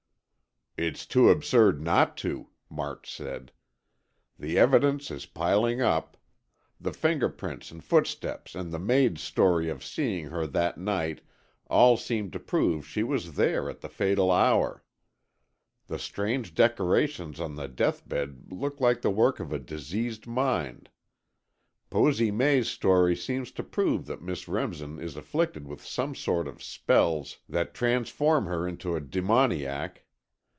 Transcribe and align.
"It's 0.77 1.05
too 1.05 1.29
absurd 1.29 1.79
not 1.81 2.17
to," 2.19 2.47
March 2.69 3.13
said. 3.13 3.51
"The 4.39 4.57
evidence 4.57 5.11
is 5.11 5.27
piling 5.27 5.79
up. 5.81 6.15
The 6.79 6.93
fingerprints 6.93 7.69
and 7.71 7.83
footsteps 7.83 8.55
and 8.55 8.71
the 8.71 8.79
maid's 8.79 9.21
story 9.21 9.69
of 9.69 9.83
seeing 9.83 10.27
her 10.27 10.47
that 10.47 10.79
night 10.79 11.21
all 11.67 11.97
seem 11.97 12.31
to 12.31 12.39
prove 12.39 12.87
she 12.87 13.03
was 13.03 13.35
there 13.35 13.69
at 13.69 13.81
the 13.81 13.89
fatal 13.89 14.31
hour. 14.31 14.83
The 15.87 15.99
strange 15.99 16.55
decorations 16.55 17.39
on 17.39 17.55
the 17.57 17.67
deathbed 17.67 18.47
look 18.49 18.79
like 18.79 19.01
the 19.03 19.11
work 19.11 19.39
of 19.41 19.51
a 19.51 19.59
diseased 19.59 20.25
mind. 20.25 20.89
Posy 21.91 22.31
May's 22.31 22.69
story 22.69 23.15
seems 23.15 23.51
to 23.51 23.61
prove 23.63 24.05
that 24.07 24.23
Miss 24.23 24.47
Remsen 24.47 24.99
is 24.99 25.15
afflicted 25.17 25.67
with 25.67 25.83
some 25.83 26.15
sort 26.15 26.47
of 26.47 26.63
spells 26.63 27.37
that 27.49 27.75
transform 27.75 28.45
her 28.47 28.65
into 28.67 28.95
a 28.95 29.01
demoniac. 29.01 30.05